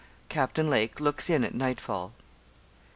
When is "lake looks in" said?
0.67-1.43